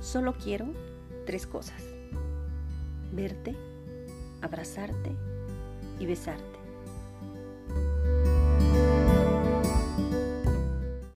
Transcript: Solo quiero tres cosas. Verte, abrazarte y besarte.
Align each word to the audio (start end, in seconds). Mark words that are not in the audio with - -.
Solo 0.00 0.34
quiero 0.34 0.66
tres 1.26 1.46
cosas. 1.46 1.82
Verte, 3.12 3.54
abrazarte 4.40 5.14
y 5.98 6.06
besarte. 6.06 6.59